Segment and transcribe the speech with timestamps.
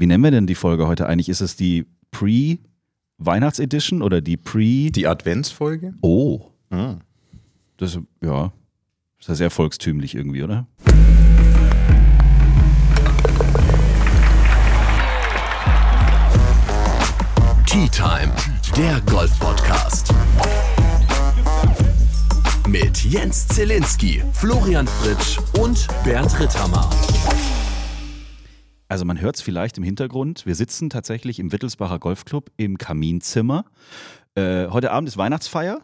[0.00, 1.28] Wie nennen wir denn die Folge heute eigentlich?
[1.28, 4.92] Ist es die Pre-Weihnachts-Edition oder die Pre...
[4.92, 5.92] Die Adventsfolge?
[6.02, 6.40] Oh.
[6.70, 6.98] Ah.
[7.78, 8.52] Das, ja,
[9.18, 10.68] ist ja sehr volkstümlich irgendwie, oder?
[17.66, 18.32] Tea Time,
[18.76, 20.14] der Golf-Podcast.
[22.68, 26.88] Mit Jens Zielinski, Florian Fritsch und Bernd Ritthammer.
[28.88, 30.46] Also man hört es vielleicht im Hintergrund.
[30.46, 33.66] Wir sitzen tatsächlich im Wittelsbacher Golfclub im Kaminzimmer.
[34.34, 35.82] Äh, heute Abend ist Weihnachtsfeier.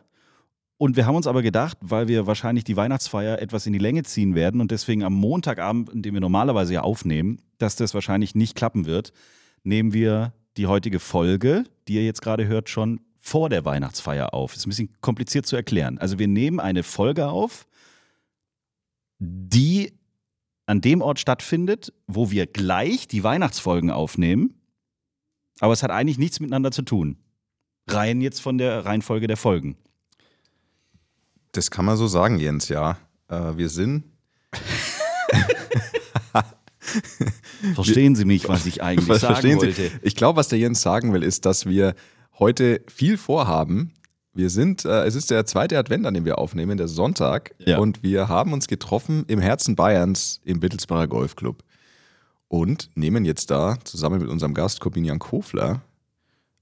[0.77, 4.03] Und wir haben uns aber gedacht, weil wir wahrscheinlich die Weihnachtsfeier etwas in die Länge
[4.03, 8.35] ziehen werden und deswegen am Montagabend, in dem wir normalerweise ja aufnehmen, dass das wahrscheinlich
[8.35, 9.13] nicht klappen wird,
[9.63, 14.55] nehmen wir die heutige Folge, die ihr jetzt gerade hört, schon vor der Weihnachtsfeier auf.
[14.55, 15.99] Ist ein bisschen kompliziert zu erklären.
[15.99, 17.67] Also wir nehmen eine Folge auf,
[19.19, 19.93] die
[20.67, 24.55] an dem Ort stattfindet, wo wir gleich die Weihnachtsfolgen aufnehmen.
[25.61, 27.19] Aber es hat eigentlich nichts miteinander zu tun.
[27.89, 29.77] Rein jetzt von der Reihenfolge der Folgen.
[31.53, 32.99] Das kann man so sagen, Jens, ja.
[33.29, 34.05] Äh, wir sind.
[37.75, 39.73] Verstehen Sie mich, was ich eigentlich sagen verstehen wollte?
[39.73, 39.91] Sie?
[40.03, 41.95] Ich glaube, was der Jens sagen will, ist, dass wir
[42.39, 43.93] heute viel vorhaben.
[44.35, 47.55] Wir sind, äh, es ist der zweite Advent, an dem wir aufnehmen, der Sonntag.
[47.59, 47.79] Ja.
[47.79, 51.63] Und wir haben uns getroffen im Herzen Bayerns im Wittelsbacher Golfclub.
[52.49, 55.83] Und nehmen jetzt da zusammen mit unserem Gast Corbinian Kofler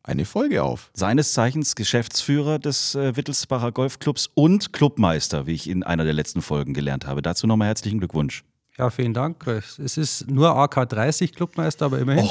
[0.05, 0.91] eine Folge auf.
[0.95, 6.43] Seines Zeichens Geschäftsführer des äh, Wittelsbacher Golfclubs und Clubmeister, wie ich in einer der letzten
[6.43, 7.23] Folgen gelernt habe.
[7.23, 8.45] Dazu nochmal herzlichen Glückwunsch.
[8.79, 9.47] Ja, vielen Dank.
[9.47, 12.29] Es ist nur AK30 Clubmeister, aber immerhin.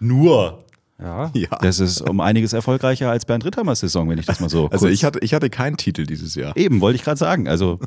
[0.00, 0.64] nur.
[1.00, 1.30] Ja.
[1.34, 1.48] Ja.
[1.60, 4.68] Das ist um einiges erfolgreicher als Bernd Ritthamers Saison, wenn ich das mal so.
[4.70, 6.56] Also kurz- ich hatte, ich hatte keinen Titel dieses Jahr.
[6.56, 7.48] Eben, wollte ich gerade sagen.
[7.48, 7.80] Also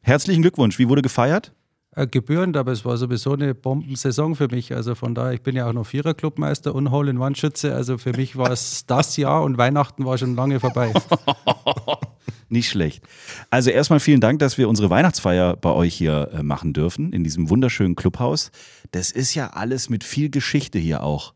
[0.00, 0.78] herzlichen Glückwunsch.
[0.78, 1.52] Wie wurde gefeiert?
[1.94, 4.74] Äh, gebührend, aber es war sowieso eine Bombensaison für mich.
[4.74, 7.74] Also von daher, ich bin ja auch noch Vierer-Clubmeister und Hole-in-One-Schütze.
[7.74, 10.92] Also für mich war es das Jahr und Weihnachten war schon lange vorbei.
[12.48, 13.02] Nicht schlecht.
[13.50, 17.24] Also erstmal vielen Dank, dass wir unsere Weihnachtsfeier bei euch hier äh, machen dürfen, in
[17.24, 18.50] diesem wunderschönen Clubhaus.
[18.90, 21.32] Das ist ja alles mit viel Geschichte hier auch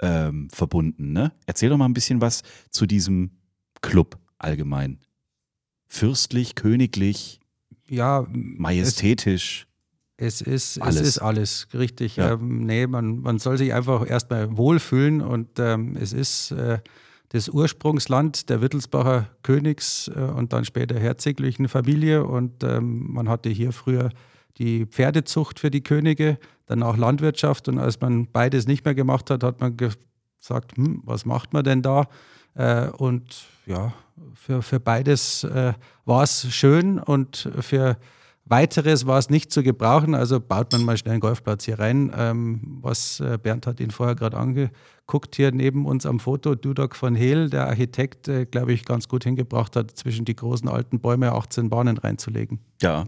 [0.00, 1.12] ähm, verbunden.
[1.12, 1.32] Ne?
[1.46, 3.30] Erzähl doch mal ein bisschen was zu diesem
[3.82, 5.00] Club allgemein.
[5.86, 7.40] Fürstlich, königlich,
[7.88, 9.66] Ja, majestätisch.
[10.18, 11.00] Es ist Alles.
[11.00, 12.16] es ist alles, richtig.
[12.16, 12.32] Ja.
[12.32, 16.78] Ähm, nee, man, man soll sich einfach erstmal wohlfühlen und ähm, es ist äh,
[17.30, 23.50] das Ursprungsland der Wittelsbacher Königs äh, und dann später herzoglichen Familie und ähm, man hatte
[23.50, 24.10] hier früher
[24.58, 29.42] die Pferdezucht für die Könige, danach Landwirtschaft und als man beides nicht mehr gemacht hat,
[29.42, 32.06] hat man gesagt, hm, was macht man denn da?
[32.54, 33.92] Äh, und ja,
[34.34, 35.74] für, für beides äh,
[36.04, 37.96] war es schön und für
[38.48, 42.12] Weiteres war es nicht zu gebrauchen, also baut man mal schnell einen Golfplatz hier rein.
[42.16, 46.94] Ähm, was äh, Bernd hat ihn vorher gerade angeguckt, hier neben uns am Foto, Dudok
[46.94, 51.00] von Hehl, der Architekt, äh, glaube ich, ganz gut hingebracht hat, zwischen die großen alten
[51.00, 52.60] Bäume 18 Bahnen reinzulegen.
[52.80, 53.06] Ja.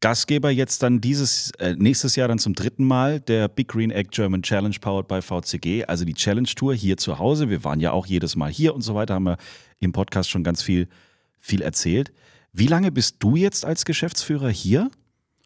[0.00, 4.08] Gastgeber jetzt dann dieses, äh, nächstes Jahr dann zum dritten Mal der Big Green Egg
[4.10, 7.50] German Challenge powered by VCG, also die Challenge Tour hier zu Hause.
[7.50, 9.36] Wir waren ja auch jedes Mal hier und so weiter, haben wir
[9.78, 10.88] im Podcast schon ganz viel,
[11.38, 12.12] viel erzählt.
[12.52, 14.90] Wie lange bist du jetzt als Geschäftsführer hier?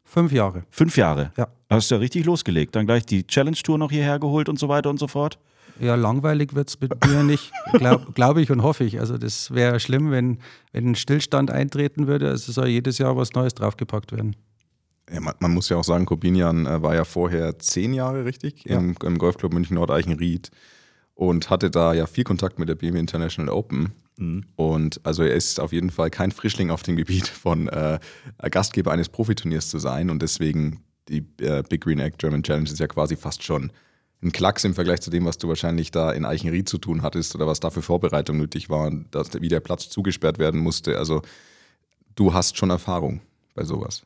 [0.04, 0.64] Fünf Jahre.
[0.70, 1.32] Fünf Jahre.
[1.36, 1.48] Ja.
[1.68, 2.76] Hast du ja richtig losgelegt.
[2.76, 5.38] Dann gleich die Challenge Tour noch hierher geholt und so weiter und so fort.
[5.80, 9.00] Ja, langweilig wird es mit mir nicht, glaube glaub ich und hoffe ich.
[9.00, 10.38] Also das wäre schlimm, wenn,
[10.72, 12.28] wenn ein Stillstand eintreten würde.
[12.28, 14.36] Also soll jedes Jahr was Neues draufgepackt werden.
[15.12, 18.66] Ja, man, man muss ja auch sagen, Corbinian äh, war ja vorher zehn Jahre, richtig,
[18.66, 20.50] im, im Golfclub München Nordeichenried
[21.14, 23.92] und hatte da ja viel Kontakt mit der BMW International Open.
[24.56, 27.98] Und also er ist auf jeden Fall kein Frischling auf dem Gebiet von äh,
[28.50, 32.78] Gastgeber eines Profiturniers zu sein und deswegen die äh, Big Green Egg German Challenge ist
[32.78, 33.72] ja quasi fast schon
[34.22, 37.34] ein Klacks im Vergleich zu dem, was du wahrscheinlich da in Eichenried zu tun hattest
[37.34, 40.96] oder was da für Vorbereitung nötig war und dass, wie der Platz zugesperrt werden musste.
[40.96, 41.20] Also
[42.14, 43.20] du hast schon Erfahrung
[43.54, 44.02] bei sowas.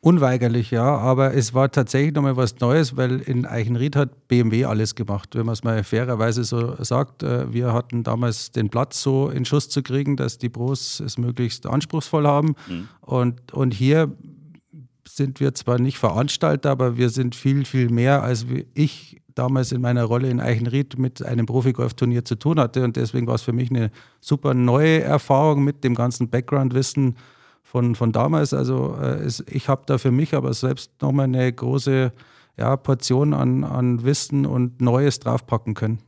[0.00, 4.94] Unweigerlich, ja, aber es war tatsächlich nochmal was Neues, weil in Eichenried hat BMW alles
[4.94, 7.24] gemacht, wenn man es mal fairerweise so sagt.
[7.24, 11.18] Äh, Wir hatten damals den Platz so in Schuss zu kriegen, dass die Pros es
[11.18, 12.54] möglichst anspruchsvoll haben.
[13.00, 14.16] Und, und hier
[15.08, 19.80] sind wir zwar nicht Veranstalter, aber wir sind viel, viel mehr, als ich damals in
[19.80, 22.84] meiner Rolle in Eichenried mit einem Profigolfturnier zu tun hatte.
[22.84, 23.90] Und deswegen war es für mich eine
[24.20, 27.16] super neue Erfahrung mit dem ganzen Background-Wissen
[27.70, 28.54] von, von damals.
[28.54, 32.12] Also äh, es, ich habe da für mich aber selbst nochmal eine große
[32.56, 35.98] ja, Portion an, an Wissen und Neues draufpacken können.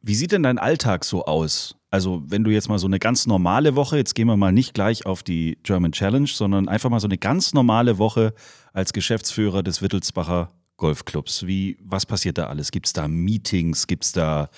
[0.00, 1.74] Wie sieht denn dein Alltag so aus?
[1.90, 4.74] Also, wenn du jetzt mal so eine ganz normale Woche, jetzt gehen wir mal nicht
[4.74, 8.34] gleich auf die German Challenge, sondern einfach mal so eine ganz normale Woche
[8.72, 11.46] als Geschäftsführer des Wittelsbacher Golfclubs?
[11.46, 12.70] Wie, was passiert da alles?
[12.70, 13.86] Gibt es da Meetings?
[13.86, 14.50] Gibt es da,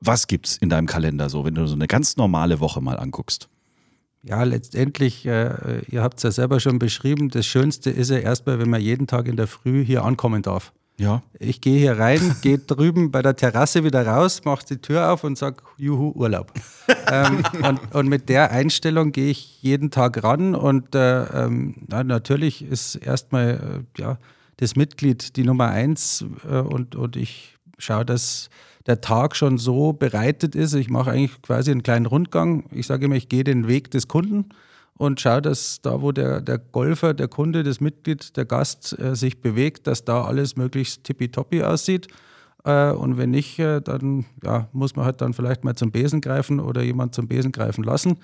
[0.00, 3.48] was gibt's in deinem Kalender so, wenn du so eine ganz normale Woche mal anguckst?
[4.22, 8.58] Ja, letztendlich, äh, ihr habt es ja selber schon beschrieben, das Schönste ist ja erstmal,
[8.58, 10.72] wenn man jeden Tag in der Früh hier ankommen darf.
[10.98, 11.22] Ja.
[11.38, 15.22] Ich gehe hier rein, gehe drüben bei der Terrasse wieder raus, mache die Tür auf
[15.22, 16.52] und sage, juhu, Urlaub.
[17.10, 22.02] ähm, und, und, mit der Einstellung gehe ich jeden Tag ran und äh, ähm, na,
[22.02, 24.18] natürlich ist erstmal äh, ja,
[24.56, 28.50] das Mitglied die Nummer eins äh, und, und ich schaue, dass
[28.88, 30.74] der Tag schon so bereitet ist.
[30.74, 32.64] Ich mache eigentlich quasi einen kleinen Rundgang.
[32.72, 34.46] Ich sage immer, ich gehe den Weg des Kunden
[34.96, 39.14] und schaue, dass da, wo der, der Golfer, der Kunde, das Mitglied, der Gast äh,
[39.14, 42.08] sich bewegt, dass da alles möglichst tippitoppi aussieht.
[42.64, 46.22] Äh, und wenn nicht, äh, dann ja, muss man halt dann vielleicht mal zum Besen
[46.22, 48.18] greifen oder jemand zum Besen greifen lassen.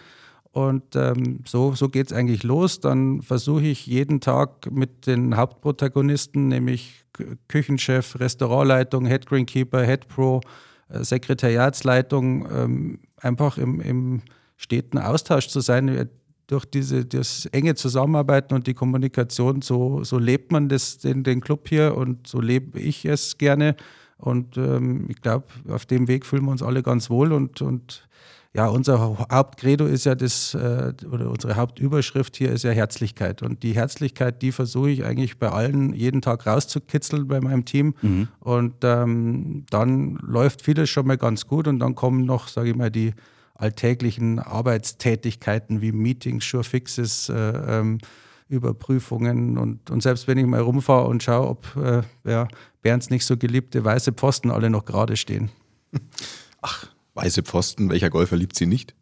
[0.54, 2.78] Und ähm, so, so geht es eigentlich los.
[2.78, 7.04] Dann versuche ich jeden Tag mit den Hauptprotagonisten, nämlich
[7.48, 10.40] Küchenchef, Restaurantleitung, Head Greenkeeper, Head Pro,
[10.88, 14.22] äh, Sekretariatsleitung, ähm, einfach im, im
[14.56, 16.08] steten Austausch zu sein
[16.46, 21.40] durch diese, das enge Zusammenarbeiten und die Kommunikation, so, so lebt man das, den, den
[21.40, 23.74] Club hier und so lebe ich es gerne.
[24.18, 27.32] Und ähm, ich glaube, auf dem Weg fühlen wir uns alle ganz wohl.
[27.32, 28.06] Und, und
[28.56, 33.42] ja, unser Hauptcredo ist ja das, äh, oder unsere Hauptüberschrift hier ist ja Herzlichkeit.
[33.42, 37.94] Und die Herzlichkeit, die versuche ich eigentlich bei allen jeden Tag rauszukitzeln bei meinem Team.
[38.00, 38.28] Mhm.
[38.38, 41.66] Und ähm, dann läuft vieles schon mal ganz gut.
[41.66, 43.12] Und dann kommen noch, sage ich mal, die
[43.56, 47.98] alltäglichen Arbeitstätigkeiten wie Meetings, Surefixes, äh, ähm,
[48.48, 52.46] Überprüfungen und, und selbst wenn ich mal rumfahre und schaue, ob äh, ja,
[52.82, 55.50] Bernds nicht so geliebte weiße Pfosten alle noch gerade stehen.
[56.62, 58.94] Ach, weiße Pfosten, welcher Golfer liebt sie nicht?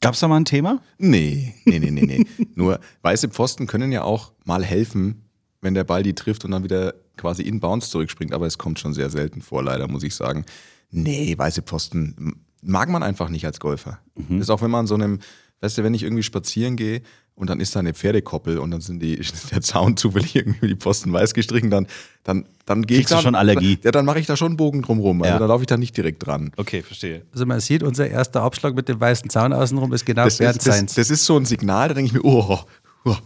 [0.00, 0.80] Gab es da mal ein Thema?
[0.98, 2.24] Nee, nee, nee, nee, nee.
[2.54, 5.24] Nur weiße Pfosten können ja auch mal helfen,
[5.60, 8.78] wenn der Ball die trifft und dann wieder quasi in Bounce zurückspringt, aber es kommt
[8.78, 10.44] schon sehr selten vor, leider, muss ich sagen.
[10.90, 14.00] Nee, weiße Pfosten mag man einfach nicht als Golfer.
[14.14, 14.38] Mhm.
[14.38, 15.20] Das ist auch wenn man so einem,
[15.60, 17.02] weißt du, wenn ich irgendwie spazieren gehe
[17.36, 20.74] und dann ist da eine Pferdekoppel und dann sind die, der Zaun zufällig irgendwie die
[20.74, 21.86] Posten weiß gestrichen, dann,
[22.24, 23.78] dann, dann gehe ich da, schon Allergie.
[23.84, 25.22] Ja, dann mache ich da schon einen Bogen drumrum.
[25.22, 25.38] Also ja.
[25.38, 26.50] da laufe ich da nicht direkt dran.
[26.56, 27.22] Okay, verstehe.
[27.32, 30.66] Also man sieht, unser erster Abschlag mit dem weißen Zaun außenrum ist genau das ist,
[30.66, 32.58] das, das ist so ein Signal, da denke ich mir, oh,
[33.04, 33.16] oh.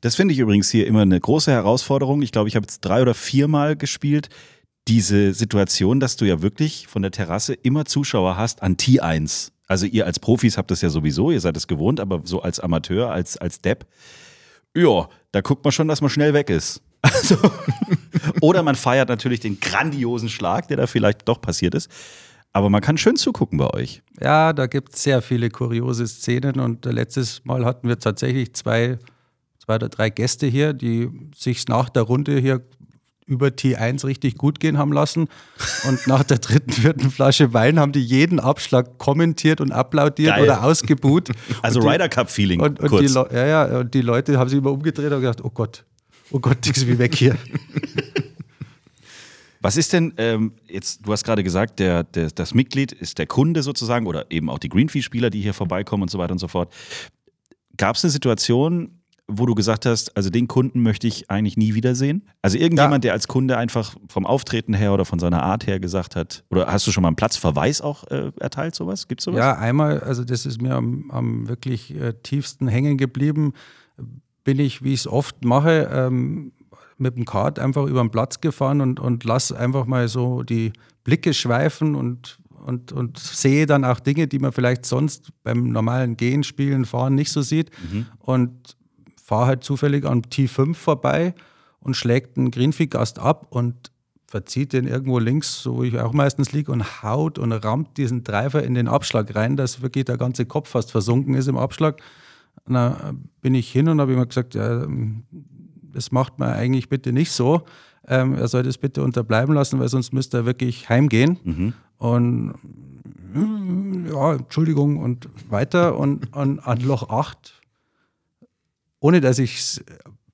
[0.00, 2.22] Das finde ich übrigens hier immer eine große Herausforderung.
[2.22, 4.30] Ich glaube, ich habe jetzt drei oder viermal gespielt
[4.88, 9.50] diese Situation, dass du ja wirklich von der Terrasse immer Zuschauer hast an T1.
[9.66, 12.60] Also ihr als Profis habt das ja sowieso, ihr seid es gewohnt, aber so als
[12.60, 13.86] Amateur, als, als Depp,
[14.74, 16.82] ja, da guckt man schon, dass man schnell weg ist.
[17.02, 17.36] Also,
[18.40, 21.88] oder man feiert natürlich den grandiosen Schlag, der da vielleicht doch passiert ist.
[22.52, 24.02] Aber man kann schön zugucken bei euch.
[24.20, 28.98] Ja, da gibt es sehr viele kuriose Szenen und letztes Mal hatten wir tatsächlich zwei,
[29.58, 32.62] zwei oder drei Gäste hier, die sich nach der Runde hier
[33.26, 35.28] über T1 richtig gut gehen haben lassen.
[35.86, 40.44] Und nach der dritten, vierten Flasche Wein haben die jeden Abschlag kommentiert und applaudiert Geil.
[40.44, 41.30] oder ausgebuht.
[41.62, 42.60] Also die, Ryder Cup-Feeling.
[42.60, 45.50] Und, und, die, ja, ja, und die Leute haben sich immer umgedreht und gedacht, oh
[45.50, 45.84] Gott,
[46.30, 47.36] oh Gott, nix wie weg hier.
[49.60, 53.26] Was ist denn, ähm, jetzt, du hast gerade gesagt, der, der, das Mitglied ist der
[53.26, 56.46] Kunde sozusagen oder eben auch die Greenfee-Spieler, die hier vorbeikommen und so weiter und so
[56.46, 56.72] fort.
[57.76, 58.95] Gab es eine Situation,
[59.28, 62.28] wo du gesagt hast, also den Kunden möchte ich eigentlich nie wiedersehen?
[62.42, 63.08] Also irgendjemand, ja.
[63.08, 66.68] der als Kunde einfach vom Auftreten her oder von seiner Art her gesagt hat, oder
[66.68, 69.08] hast du schon mal einen Platzverweis auch äh, erteilt, sowas?
[69.08, 69.38] Gibt es sowas?
[69.38, 73.52] Ja, einmal, also das ist mir am, am wirklich äh, tiefsten hängen geblieben,
[74.44, 76.52] bin ich, wie ich es oft mache, ähm,
[76.98, 80.72] mit dem Kart einfach über den Platz gefahren und, und lass einfach mal so die
[81.02, 86.16] Blicke schweifen und und, und sehe dann auch Dinge, die man vielleicht sonst beim normalen
[86.16, 87.70] Gehen, Spielen, Fahren nicht so sieht.
[87.92, 88.06] Mhm.
[88.18, 88.75] Und
[89.26, 91.34] fahre halt zufällig am T5 vorbei
[91.80, 93.90] und schlägt einen Greenfee-Gast ab und
[94.28, 98.22] verzieht den irgendwo links, so wo ich auch meistens liege, und haut und rammt diesen
[98.22, 102.00] Driver in den Abschlag rein, dass wirklich der ganze Kopf fast versunken ist im Abschlag.
[102.68, 104.86] Da bin ich hin und habe ihm gesagt, ja,
[105.92, 107.62] das macht man eigentlich bitte nicht so.
[108.06, 111.40] Ähm, er soll das bitte unterbleiben lassen, weil sonst müsste er wirklich heimgehen.
[111.42, 111.72] Mhm.
[111.98, 112.54] Und
[114.08, 115.98] ja, Entschuldigung und weiter.
[115.98, 117.65] Und an, an Loch 8
[119.06, 119.84] ohne dass ich es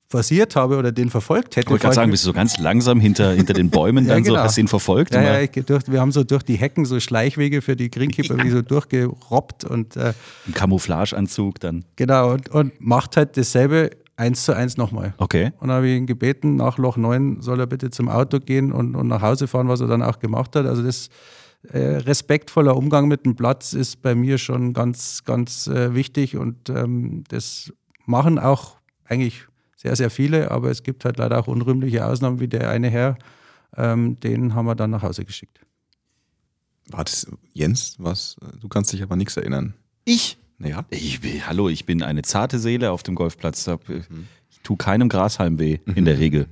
[0.09, 1.67] forciert habe oder den verfolgt hätte.
[1.67, 4.25] Ich wollte gerade sagen, bist du so ganz langsam hinter, hinter den Bäumen dann ja,
[4.25, 4.37] genau.
[4.37, 5.15] so, hast ihn verfolgt?
[5.15, 8.45] Ja, ja durch, wir haben so durch die Hecken so Schleichwege für die Greenkeeper ja.
[8.45, 10.15] wie so durchgerobbt und äh,
[10.47, 11.85] Ein Camouflageanzug dann.
[11.97, 15.13] Genau, und, und macht halt dasselbe eins zu eins nochmal.
[15.19, 15.53] Okay.
[15.61, 18.73] Und dann habe ich ihn gebeten, nach Loch 9 soll er bitte zum Auto gehen
[18.73, 20.67] und, und nach Hause fahren, was er dann auch gemacht hat.
[20.67, 21.09] Also das
[21.69, 26.69] äh, respektvoller Umgang mit dem Platz ist bei mir schon ganz, ganz äh, wichtig und
[26.69, 27.73] ähm, das
[28.07, 32.49] machen auch eigentlich sehr, sehr viele, aber es gibt halt leider auch unrühmliche Ausnahmen, wie
[32.49, 33.17] der eine Herr,
[33.77, 35.61] ähm, den haben wir dann nach Hause geschickt.
[36.89, 37.97] War das Jens?
[37.99, 38.37] Was?
[38.61, 39.75] Du kannst dich aber nichts erinnern.
[40.05, 40.39] Ich?
[40.59, 40.85] Ja.
[40.91, 43.69] Ich bin, hallo, ich bin eine zarte Seele auf dem Golfplatz.
[44.51, 46.47] Ich tue keinem Grashalm weh, in der Regel.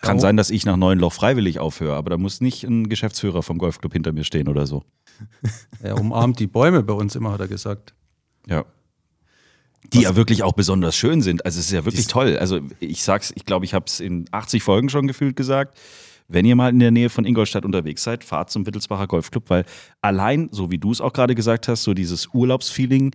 [0.00, 3.42] Kann sein, dass ich nach neun Loch freiwillig aufhöre, aber da muss nicht ein Geschäftsführer
[3.42, 4.82] vom Golfclub hinter mir stehen oder so.
[5.82, 7.94] Er umarmt die Bäume bei uns immer, hat er gesagt.
[8.46, 8.64] Ja.
[9.92, 11.44] Die ja wirklich auch besonders schön sind.
[11.44, 12.36] Also es ist ja wirklich toll.
[12.38, 15.78] Also ich sag's, ich glaube, ich habe es in 80 Folgen schon gefühlt gesagt.
[16.28, 19.64] Wenn ihr mal in der Nähe von Ingolstadt unterwegs seid, fahrt zum Wittelsbacher Golfclub, weil
[20.00, 23.12] allein, so wie du es auch gerade gesagt hast, so dieses Urlaubsfeeling,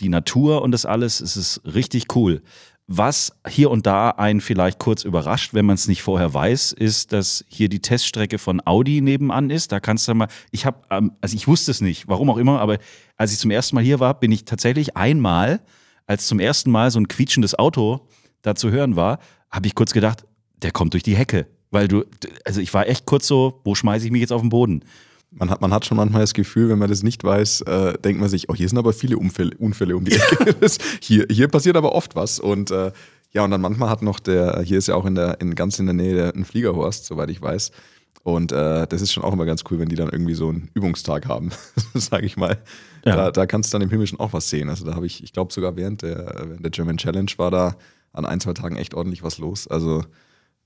[0.00, 2.42] die Natur und das alles, es ist richtig cool.
[2.90, 7.12] Was hier und da einen vielleicht kurz überrascht, wenn man es nicht vorher weiß, ist,
[7.12, 9.72] dass hier die Teststrecke von Audi nebenan ist.
[9.72, 12.60] Da kannst du mal, ich habe, ähm, also ich wusste es nicht, warum auch immer,
[12.60, 12.78] aber
[13.18, 15.60] als ich zum ersten Mal hier war, bin ich tatsächlich einmal,
[16.06, 18.08] als zum ersten Mal so ein quietschendes Auto
[18.40, 19.18] da zu hören war,
[19.50, 20.24] habe ich kurz gedacht,
[20.62, 21.46] der kommt durch die Hecke.
[21.70, 22.06] Weil du,
[22.46, 24.82] also ich war echt kurz so, wo schmeiße ich mich jetzt auf den Boden?
[25.30, 28.20] Man hat, man hat schon manchmal das Gefühl, wenn man das nicht weiß, äh, denkt
[28.20, 30.56] man sich, oh, hier sind aber viele Unfälle, Unfälle um die Ecke.
[31.00, 32.40] Hier, hier passiert aber oft was.
[32.40, 32.92] Und äh,
[33.32, 35.78] ja, und dann manchmal hat noch der, hier ist ja auch in der, in, ganz
[35.78, 37.72] in der Nähe der, ein Fliegerhorst, soweit ich weiß.
[38.22, 40.70] Und äh, das ist schon auch immer ganz cool, wenn die dann irgendwie so einen
[40.74, 41.50] Übungstag haben,
[41.94, 42.58] sage ich mal.
[43.04, 43.16] Ja.
[43.16, 44.68] Da, da kannst du dann im Himmel schon auch was sehen.
[44.68, 47.76] Also da habe ich, ich glaube sogar während der, während der German Challenge war da
[48.12, 49.68] an ein, zwei Tagen echt ordentlich was los.
[49.68, 50.02] Also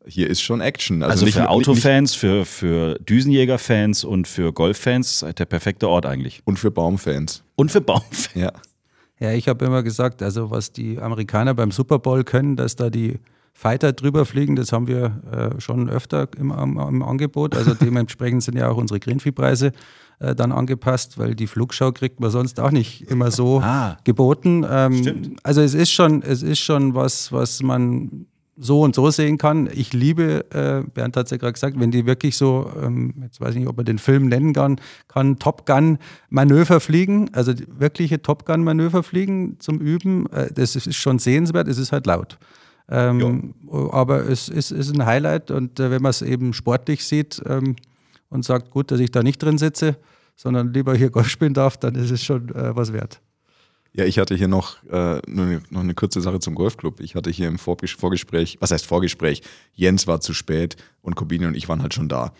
[0.06, 1.02] hier ist schon Action.
[1.02, 6.42] Also, nicht für Autofans, für, für Düsenjägerfans und für Golffans der perfekte Ort eigentlich.
[6.44, 7.44] Und für Baumfans.
[7.56, 8.30] Und für Baumfans.
[8.34, 8.52] Ja.
[9.20, 12.90] Ja, ich habe immer gesagt, also was die Amerikaner beim Super Bowl können, dass da
[12.90, 13.20] die
[13.54, 15.20] Fighter drüber fliegen, das haben wir
[15.56, 17.54] äh, schon öfter im, am- im Angebot.
[17.54, 19.72] Also dementsprechend sind ja auch unsere Greenfee-Preise
[20.18, 23.98] äh, dann angepasst, weil die Flugschau kriegt man sonst auch nicht immer so Ah.
[24.04, 24.66] geboten.
[24.68, 25.36] Ähm, Stimmt.
[25.44, 28.26] Also es ist schon, es ist schon was, was man
[28.62, 29.68] so und so sehen kann.
[29.72, 33.40] Ich liebe, äh, Bernd hat es ja gerade gesagt, wenn die wirklich so, ähm, jetzt
[33.40, 35.98] weiß ich nicht, ob man den Film nennen kann, kann Top Gun
[36.30, 41.68] Manöver fliegen, also wirkliche Top Gun Manöver fliegen zum Üben, äh, das ist schon sehenswert,
[41.68, 42.38] es ist halt laut.
[42.88, 43.54] Ähm,
[43.90, 47.76] aber es ist, ist ein Highlight und äh, wenn man es eben sportlich sieht ähm,
[48.28, 49.96] und sagt, gut, dass ich da nicht drin sitze,
[50.36, 53.20] sondern lieber hier Golf spielen darf, dann ist es schon äh, was wert.
[53.94, 57.00] Ja, ich hatte hier noch, äh, eine, noch eine kurze Sache zum Golfclub.
[57.00, 59.42] Ich hatte hier im Vorges- Vorgespräch, was heißt Vorgespräch?
[59.74, 62.32] Jens war zu spät und Kobini und ich waren halt schon da.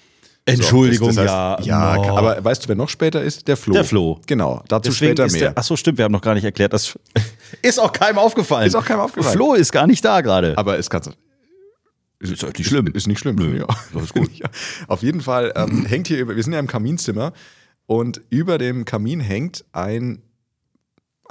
[0.44, 1.56] Entschuldigung, das, das ja.
[1.58, 2.16] heißt, Ja, Oh.
[2.16, 3.46] aber weißt du, wer noch später ist?
[3.46, 3.74] Der Flo.
[3.74, 4.20] Der Flo.
[4.26, 5.40] Genau, dazu Deswegen später ist mehr.
[5.42, 6.98] der, ach so, stimmt, wir haben noch gar nicht erklärt, dass
[7.62, 8.66] ist auch keinem aufgefallen.
[8.66, 9.36] Ist auch keinem aufgefallen.
[9.36, 10.56] Flo ist gar nicht da gerade.
[10.58, 11.02] aber es kann
[12.18, 12.86] ist halt nicht schlimm.
[12.86, 13.56] Ist nicht schlimm.
[13.56, 13.66] Ja.
[14.00, 14.30] ist gut.
[14.38, 14.48] Ja.
[14.88, 17.32] Auf jeden Fall ähm, hängt hier über, wir sind ja im Kaminzimmer
[17.86, 20.22] und über dem Kamin hängt ein,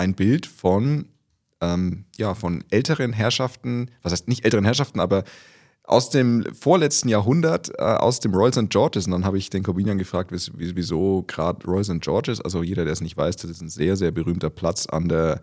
[0.01, 1.05] ein Bild von,
[1.61, 5.23] ähm, ja, von älteren Herrschaften, was heißt nicht älteren Herrschaften, aber
[5.83, 8.69] aus dem vorletzten Jahrhundert, äh, aus dem Royal St.
[8.69, 9.05] George's.
[9.05, 12.01] Und dann habe ich den Corbinian gefragt, wieso, gerade Royal St.
[12.01, 12.39] George's.
[12.41, 15.41] Also jeder, der es nicht weiß, das ist ein sehr, sehr berühmter Platz an der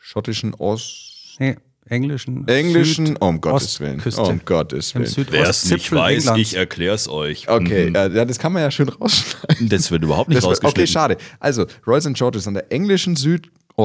[0.00, 1.36] schottischen Ost...
[1.38, 1.56] Nee,
[1.86, 2.46] englischen.
[2.46, 3.96] Englischen, Süd- oh, um Gottes Willen.
[3.96, 4.20] Ostküste.
[4.22, 5.06] Oh, um Gottes Willen.
[5.06, 6.52] Südostzipfel Englands.
[6.52, 7.48] erklär's euch.
[7.48, 9.68] Okay, äh, ja, das kann man ja schön rausschneiden.
[9.68, 10.82] Das wird überhaupt nicht Das rausgeschnitten.
[10.82, 11.16] okay, schade.
[11.38, 12.14] Also, Royal St.
[12.14, 13.16] George ist an der englischen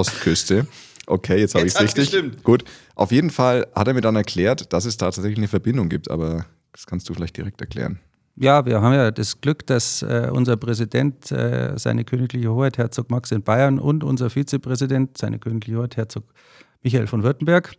[0.03, 0.67] Südostküste.
[1.07, 2.11] Okay, jetzt habe ich es richtig.
[2.11, 2.43] gestimmt.
[2.43, 2.63] Gut.
[2.95, 6.09] Auf jeden Fall hat er mir dann erklärt, dass es da tatsächlich eine Verbindung gibt,
[6.09, 7.99] aber das kannst du vielleicht direkt erklären.
[8.37, 13.09] Ja, wir haben ja das Glück, dass äh, unser Präsident, äh, seine königliche Hoheit Herzog
[13.09, 16.25] Max in Bayern und unser Vizepräsident, seine königliche Hoheit Herzog
[16.83, 17.75] Michael von Württemberg,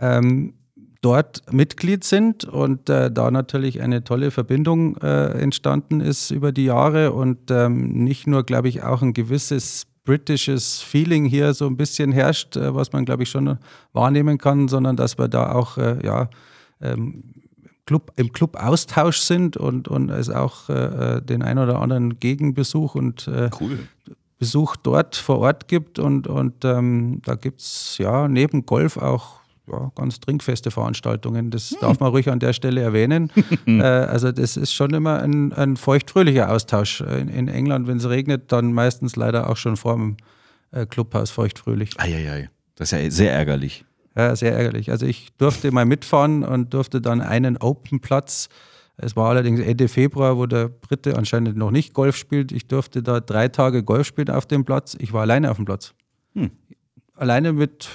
[0.00, 0.54] ähm,
[1.00, 6.64] dort Mitglied sind und äh, da natürlich eine tolle Verbindung äh, entstanden ist über die
[6.64, 11.76] Jahre und ähm, nicht nur, glaube ich, auch ein gewisses britisches Feeling hier so ein
[11.76, 13.58] bisschen herrscht, äh, was man, glaube ich, schon
[13.92, 16.28] wahrnehmen kann, sondern dass wir da auch, äh, ja,
[16.80, 17.24] ähm,
[17.86, 22.94] Club, im Club Austausch sind und, und es auch äh, den ein oder anderen Gegenbesuch
[22.94, 23.78] und Cool.
[24.38, 25.98] Besuch dort vor Ort gibt.
[25.98, 29.40] Und, und ähm, da gibt es ja neben Golf auch
[29.70, 31.50] ja, ganz trinkfeste Veranstaltungen.
[31.50, 33.30] Das darf man ruhig an der Stelle erwähnen.
[33.66, 37.00] äh, also das ist schon immer ein, ein feuchtfröhlicher Austausch.
[37.00, 40.16] In, in England, wenn es regnet, dann meistens leider auch schon vor dem
[40.70, 41.98] äh, Clubhaus feuchtfröhlich.
[41.98, 42.50] Eieiei.
[42.74, 43.84] Das ist ja sehr ärgerlich.
[44.16, 44.90] Ja, sehr ärgerlich.
[44.90, 48.48] Also ich durfte mal mitfahren und durfte dann einen Open-Platz.
[48.96, 52.52] Es war allerdings Ende Februar, wo der Brite anscheinend noch nicht Golf spielt.
[52.52, 54.96] Ich durfte da drei Tage Golf spielen auf dem Platz.
[55.00, 55.94] Ich war alleine auf dem Platz.
[57.16, 57.88] Alleine mit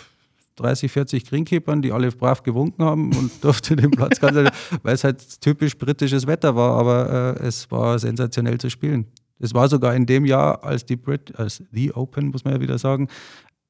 [0.60, 4.36] 30, 40 Greenkeepern, die alle brav gewunken haben und durfte den Platz ganz,
[4.84, 9.06] weil es halt typisch britisches Wetter war, aber äh, es war sensationell zu spielen.
[9.40, 12.60] Es war sogar in dem Jahr, als die Brit, als The Open, muss man ja
[12.62, 13.08] wieder sagen,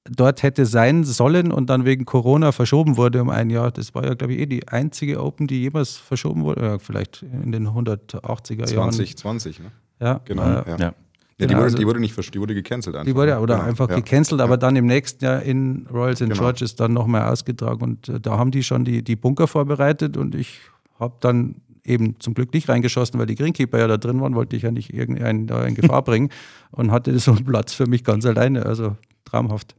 [0.10, 3.72] dort hätte sein sollen und dann wegen Corona verschoben wurde um ein Jahr.
[3.72, 6.62] Das war ja, glaube ich, eh die einzige Open, die jemals verschoben wurde.
[6.66, 8.92] Ja, vielleicht in den 180er Jahren.
[8.92, 9.72] 2020, ne?
[10.00, 10.44] Ja, Genau.
[10.44, 10.78] äh, ja.
[10.78, 10.94] Ja.
[11.40, 13.06] Ja, die, wurde, also- die wurde nicht die wurde gecancelt einfach.
[13.06, 13.96] Die wurde ja- oder Genau, einfach ja.
[13.96, 16.24] gecancelt, aber dann im nächsten Jahr in Royal St.
[16.24, 16.36] Genau.
[16.36, 17.82] George's dann nochmal ausgetragen.
[17.82, 20.60] Und äh, da haben die schon die, die Bunker vorbereitet und ich
[21.00, 21.56] habe dann
[21.86, 24.72] eben zum Glück nicht reingeschossen, weil die Greenkeeper ja da drin waren, wollte ich ja
[24.72, 26.30] nicht irgendeinen da in Gefahr bringen
[26.72, 28.66] und hatte so einen Platz für mich ganz alleine.
[28.66, 29.76] Also traumhaft.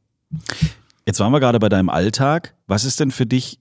[1.07, 2.55] Jetzt waren wir gerade bei deinem Alltag.
[2.67, 3.59] Was ist denn für dich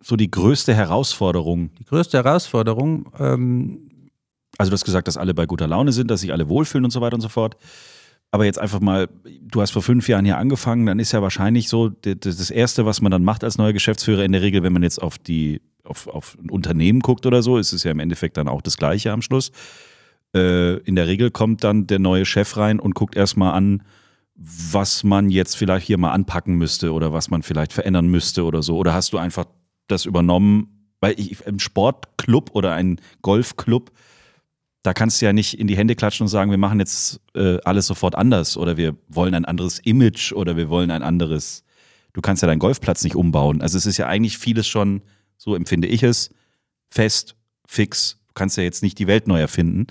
[0.00, 1.70] so die größte Herausforderung?
[1.78, 3.85] Die größte Herausforderung, ähm,
[4.58, 6.90] Also du hast gesagt, dass alle bei guter Laune sind, dass sich alle wohlfühlen und
[6.90, 7.56] so weiter und so fort.
[8.30, 9.08] Aber jetzt einfach mal,
[9.40, 13.00] du hast vor fünf Jahren hier angefangen, dann ist ja wahrscheinlich so das Erste, was
[13.00, 16.08] man dann macht als neuer Geschäftsführer in der Regel, wenn man jetzt auf die auf,
[16.08, 19.12] auf ein Unternehmen guckt oder so, ist es ja im Endeffekt dann auch das Gleiche
[19.12, 19.52] am Schluss.
[20.34, 23.82] Äh, in der Regel kommt dann der neue Chef rein und guckt erstmal an,
[24.34, 28.62] was man jetzt vielleicht hier mal anpacken müsste oder was man vielleicht verändern müsste oder
[28.62, 28.76] so.
[28.76, 29.46] Oder hast du einfach
[29.86, 30.90] das übernommen?
[31.00, 33.92] Weil ich, im Sportclub oder ein Golfclub,
[34.86, 37.58] da kannst du ja nicht in die Hände klatschen und sagen, wir machen jetzt äh,
[37.64, 41.64] alles sofort anders oder wir wollen ein anderes Image oder wir wollen ein anderes.
[42.12, 43.62] Du kannst ja deinen Golfplatz nicht umbauen.
[43.62, 45.02] Also es ist ja eigentlich vieles schon,
[45.38, 46.30] so empfinde ich es,
[46.88, 47.34] fest,
[47.66, 48.18] fix.
[48.28, 49.88] Du kannst ja jetzt nicht die Welt neu erfinden.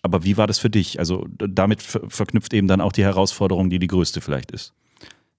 [0.00, 0.98] Aber wie war das für dich?
[0.98, 4.72] Also damit ver verknüpft eben dann auch die Herausforderung, die die größte vielleicht ist.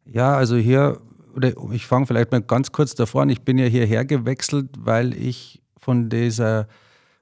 [0.05, 1.01] Ja, also hier,
[1.35, 3.29] oder ich fange vielleicht mal ganz kurz davor an.
[3.29, 6.67] Ich bin ja hierher gewechselt, weil ich von dieser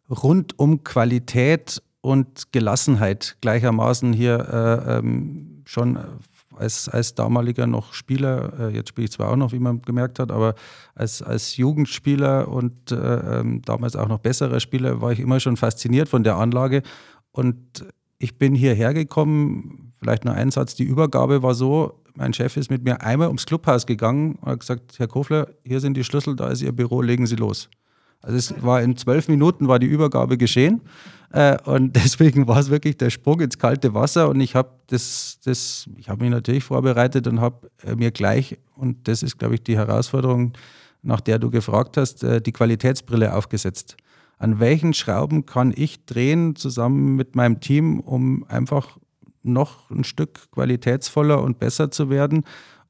[0.10, 5.98] rundum Qualität und Gelassenheit gleichermaßen hier äh, ähm, schon
[6.58, 10.20] als, als damaliger noch Spieler, äh, jetzt spiele ich zwar auch noch, wie man gemerkt
[10.20, 10.56] hat, aber
[10.96, 15.58] als, als Jugendspieler und äh, ähm, damals auch noch besserer Spieler war ich immer schon
[15.58, 16.84] fasziniert von der Anlage.
[17.32, 17.86] Und
[18.20, 22.70] ich bin hierher gekommen, vielleicht nur ein Satz, die Übergabe war so, mein Chef ist
[22.70, 26.36] mit mir einmal ums Clubhaus gegangen und hat gesagt, Herr Kofler, hier sind die Schlüssel,
[26.36, 27.70] da ist Ihr Büro, legen Sie los.
[28.24, 30.82] Also es war in zwölf Minuten war die Übergabe geschehen
[31.32, 35.40] äh, und deswegen war es wirklich der Sprung ins kalte Wasser und ich habe das,
[35.44, 39.56] das, ich habe mich natürlich vorbereitet und habe äh, mir gleich und das ist, glaube
[39.56, 40.54] ich, die Herausforderung,
[41.02, 43.98] nach der du gefragt hast, äh, die Qualitätsbrille aufgesetzt.
[44.38, 48.98] An welchen Schrauben kann ich drehen zusammen mit meinem Team, um einfach
[49.44, 52.46] noch ein Stück qualitätsvoller und besser zu werden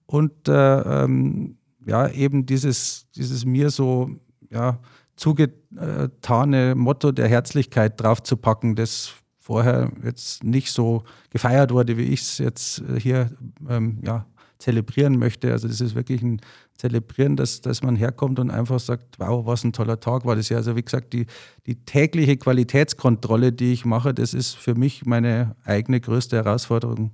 [0.06, 4.12] und äh, ähm, ja eben dieses, dieses mir so
[4.52, 4.80] ja,
[5.16, 12.38] zugetane Motto der Herzlichkeit draufzupacken, das vorher jetzt nicht so gefeiert wurde, wie ich es
[12.38, 13.30] jetzt hier
[13.70, 14.26] ähm, ja,
[14.58, 15.52] zelebrieren möchte.
[15.52, 16.40] Also das ist wirklich ein
[16.76, 20.50] Zelebrieren, dass, dass man herkommt und einfach sagt, wow, was ein toller Tag war das
[20.50, 20.58] ja.
[20.58, 21.28] Also wie gesagt, die,
[21.68, 27.12] die tägliche Qualitätskontrolle, die ich mache, das ist für mich meine eigene größte Herausforderung.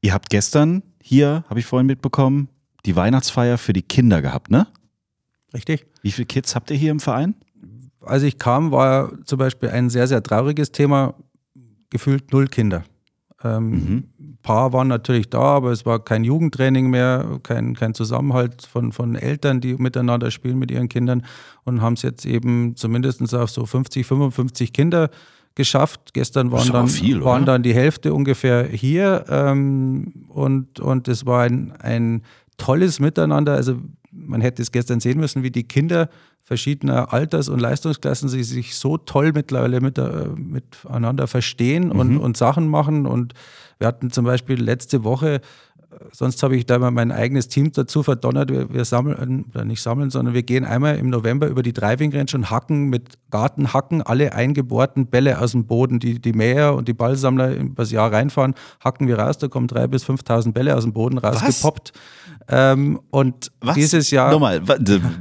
[0.00, 2.48] Ihr habt gestern hier, habe ich vorhin mitbekommen,
[2.86, 4.66] die Weihnachtsfeier für die Kinder gehabt, ne?
[5.54, 5.86] Richtig?
[6.02, 7.34] Wie viele Kids habt ihr hier im Verein?
[8.02, 11.14] Als ich kam, war zum Beispiel ein sehr, sehr trauriges Thema,
[11.88, 12.84] gefühlt null Kinder.
[13.42, 18.66] Ähm, Ein paar waren natürlich da, aber es war kein Jugendtraining mehr, kein, kein Zusammenhalt
[18.66, 21.24] von, von Eltern, die miteinander spielen mit ihren Kindern
[21.64, 25.10] und haben es jetzt eben zumindest auf so 50, 55 Kinder
[25.54, 26.14] geschafft.
[26.14, 31.42] Gestern waren, dann, viel, waren dann die Hälfte ungefähr hier ähm, und, und es war
[31.42, 32.22] ein, ein
[32.56, 33.54] tolles Miteinander.
[33.54, 33.76] Also
[34.14, 36.08] man hätte es gestern sehen müssen, wie die Kinder
[36.42, 42.36] verschiedener Alters- und Leistungsklassen sie sich so toll mittlerweile mit, äh, miteinander verstehen und, und
[42.36, 43.06] Sachen machen.
[43.06, 43.34] Und
[43.78, 45.40] wir hatten zum Beispiel letzte Woche,
[46.12, 49.80] sonst habe ich da mal mein eigenes Team dazu verdonnert, wir, wir sammeln, oder nicht
[49.80, 54.02] sammeln, sondern wir gehen einmal im November über die Driving Range und hacken mit Gartenhacken
[54.02, 55.98] alle eingebohrten Bälle aus dem Boden.
[55.98, 59.86] Die, die Mäher und die Ballsammler übers Jahr reinfahren, hacken wir raus, da kommen 3.000
[59.88, 61.92] bis 5.000 Bälle aus dem Boden rausgepoppt.
[62.48, 64.30] Ähm, und dieses Jahr.
[64.30, 64.60] Nochmal,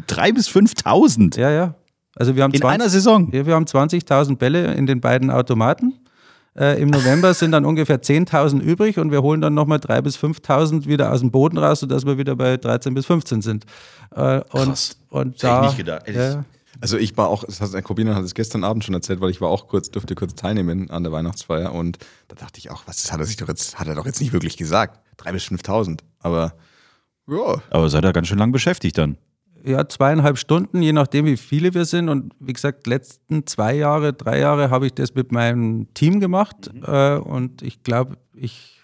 [0.08, 1.76] drei bis 5.000 Ja, ja.
[2.16, 3.32] Also wir haben in 20 einer Saison.
[3.32, 5.94] ja, wir haben 20.000 Bälle in den beiden Automaten.
[6.56, 10.18] Äh, Im November sind dann ungefähr 10.000 übrig und wir holen dann nochmal 3.000 bis
[10.18, 13.66] 5.000 wieder aus dem Boden raus, sodass wir wieder bei 13 bis 15 sind.
[14.16, 14.98] Äh, und, Krass.
[15.10, 16.10] Und Das hätte da, ich nicht gedacht.
[16.10, 16.46] Ja,
[16.80, 19.42] Also ich war auch, das hat, Corbina hat es gestern Abend schon erzählt, weil ich
[19.42, 23.02] war auch kurz, durfte kurz teilnehmen an der Weihnachtsfeier und da dachte ich auch, was
[23.02, 25.00] das hat er sich doch jetzt, hat er doch jetzt nicht wirklich gesagt.
[25.18, 26.00] Drei bis 5.000.
[26.20, 26.54] Aber
[27.28, 29.18] ja, Aber seid ihr ganz schön lang beschäftigt dann.
[29.66, 32.10] Ja, zweieinhalb Stunden, je nachdem, wie viele wir sind.
[32.10, 36.70] Und wie gesagt, letzten zwei Jahre, drei Jahre habe ich das mit meinem Team gemacht.
[36.86, 38.82] Äh, und ich glaube, ich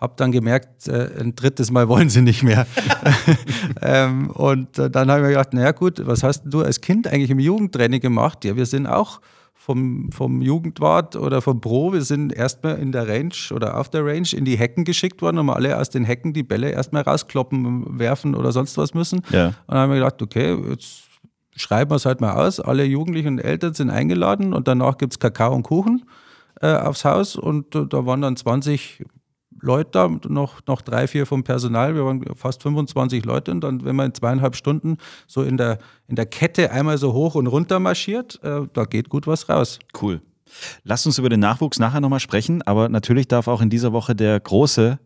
[0.00, 2.66] habe dann gemerkt, äh, ein drittes Mal wollen sie nicht mehr.
[3.82, 7.06] ähm, und äh, dann habe ich mir gedacht, naja gut, was hast du als Kind
[7.06, 8.44] eigentlich im Jugendtraining gemacht?
[8.44, 9.20] Ja, wir sind auch
[9.64, 11.92] vom, vom Jugendwart oder vom Pro.
[11.92, 15.38] Wir sind erstmal in der Range oder auf der Range in die Hecken geschickt worden,
[15.38, 19.22] um alle aus den Hecken die Bälle erstmal rauskloppen, werfen oder sonst was müssen.
[19.30, 19.46] Ja.
[19.46, 21.04] Und dann haben wir gedacht, okay, jetzt
[21.54, 22.58] schreiben wir es halt mal aus.
[22.58, 26.06] Alle Jugendlichen und Eltern sind eingeladen und danach gibt es Kakao und Kuchen
[26.60, 29.04] äh, aufs Haus und äh, da waren dann 20
[29.62, 31.94] Leute da, noch, noch drei, vier vom Personal.
[31.94, 35.78] Wir waren fast 25 Leute und dann, wenn man in zweieinhalb Stunden so in der,
[36.08, 39.78] in der Kette einmal so hoch und runter marschiert, äh, da geht gut was raus.
[40.00, 40.20] Cool.
[40.84, 44.14] Lasst uns über den Nachwuchs nachher nochmal sprechen, aber natürlich darf auch in dieser Woche
[44.14, 44.98] der große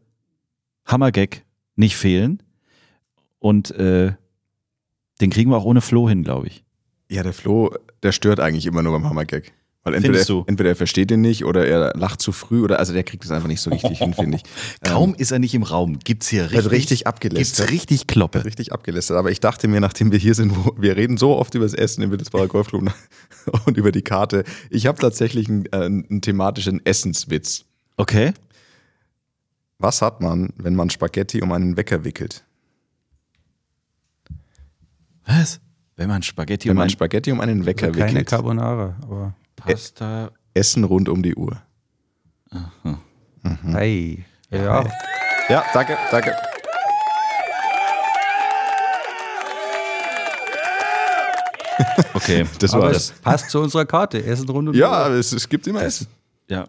[0.86, 1.44] Hammergag
[1.76, 2.42] nicht fehlen.
[3.38, 4.14] Und äh,
[5.20, 6.64] den kriegen wir auch ohne Flo hin, glaube ich.
[7.08, 7.70] Ja, der Flo,
[8.02, 9.52] der stört eigentlich immer nur beim Hammergag.
[9.86, 12.92] Weil entweder er, entweder er versteht den nicht oder er lacht zu früh oder also
[12.92, 14.42] der kriegt es einfach nicht so richtig hin, finde ich.
[14.84, 16.00] Kaum ist er nicht im Raum.
[16.00, 17.68] Gibt's hier richtig, Also richtig abgelästert.
[17.68, 18.44] Gibt's richtig Kloppe.
[18.44, 19.16] Richtig abgelästert.
[19.16, 21.72] Aber ich dachte mir, nachdem wir hier sind, wo wir reden so oft über das
[21.72, 22.92] Essen im Wittelsbacher Golfclub
[23.66, 24.42] und über die Karte.
[24.70, 27.64] Ich habe tatsächlich einen, äh, einen thematischen Essenswitz.
[27.96, 28.32] Okay.
[29.78, 32.42] Was hat man, wenn man Spaghetti um einen Wecker wickelt?
[35.26, 35.60] Was?
[35.94, 38.26] Wenn man Spaghetti Wenn um man ein Spaghetti um einen Wecker Also keine wickelt.
[38.30, 40.30] Carbonara, aber Pasta.
[40.54, 41.60] Essen rund um die Uhr.
[43.72, 44.24] hey.
[44.50, 44.84] Ja,
[45.48, 46.34] Ja, danke, danke.
[52.14, 52.46] Okay.
[52.58, 53.18] Das aber war es das.
[53.20, 54.22] passt zu unserer Karte.
[54.24, 55.14] Essen rund um die Ja, Uhr.
[55.14, 56.06] es, es gibt immer Essen.
[56.48, 56.66] Ja.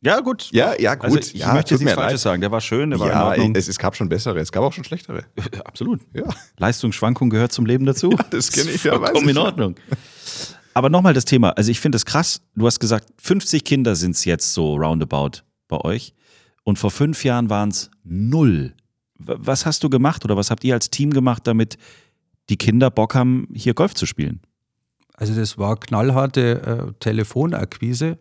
[0.00, 0.50] Ja, gut.
[0.52, 1.04] Ja, ja, gut.
[1.04, 2.32] Also ich ja, möchte jetzt nichts Falsches leid.
[2.32, 2.40] sagen.
[2.42, 3.54] Der war schön, der war in Ja, Ordnung.
[3.56, 5.24] es, es gab schon bessere, es gab auch schon schlechtere.
[5.64, 6.02] Absolut.
[6.12, 6.24] Ja.
[6.58, 8.10] Leistungsschwankung gehört zum Leben dazu.
[8.30, 9.42] das kenn ich, ja, vollkommen in ja.
[9.42, 9.76] Ordnung.
[10.74, 11.50] Aber nochmal das Thema.
[11.50, 12.42] Also ich finde es krass.
[12.56, 16.14] Du hast gesagt, 50 Kinder sind es jetzt so roundabout bei euch.
[16.64, 18.74] Und vor fünf Jahren waren es null.
[19.16, 21.78] Was hast du gemacht oder was habt ihr als Team gemacht, damit
[22.50, 24.40] die Kinder Bock haben, hier Golf zu spielen?
[25.14, 28.18] Also das war knallharte äh, Telefonakquise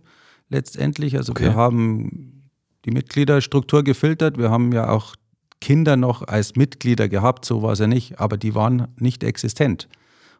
[0.49, 1.17] letztendlich.
[1.17, 1.45] Also Okay.
[1.45, 2.51] wir haben
[2.85, 4.37] die Mitgliederstruktur gefiltert.
[4.37, 5.15] Wir haben ja auch
[5.59, 9.87] Kinder noch als Mitglieder gehabt, so war es ja nicht, aber die waren nicht existent.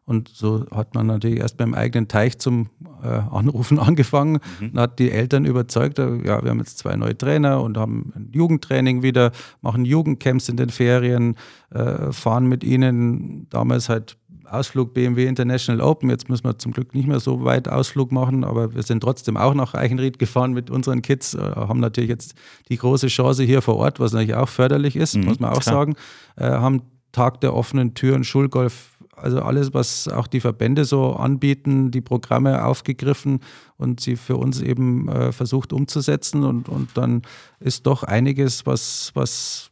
[0.05, 2.69] Und so hat man natürlich erst beim eigenen Teich zum
[3.03, 7.17] äh, Anrufen angefangen und hat die Eltern überzeugt, äh, ja, wir haben jetzt zwei neue
[7.17, 11.35] Trainer und haben ein Jugendtraining wieder, machen Jugendcamps in den Ferien,
[11.71, 14.17] äh, fahren mit ihnen damals halt
[14.53, 16.09] Ausflug BMW International Open.
[16.09, 19.35] Jetzt müssen wir zum Glück nicht mehr so weit Ausflug machen, aber wir sind trotzdem
[19.35, 22.35] auch nach Eichenried gefahren mit unseren Kids, äh, haben natürlich jetzt
[22.69, 25.75] die große Chance hier vor Ort, was natürlich auch förderlich ist, muss man auch klar.
[25.75, 25.95] sagen,
[26.35, 26.81] äh, haben
[27.13, 32.65] Tag der offenen Türen, Schulgolf, also alles, was auch die Verbände so anbieten, die Programme
[32.65, 33.39] aufgegriffen
[33.77, 37.21] und sie für uns eben äh, versucht umzusetzen und, und dann
[37.59, 39.71] ist doch einiges, was, was